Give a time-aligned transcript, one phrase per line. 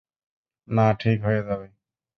[0.67, 1.67] না, ঠিক হয়ে যাবে!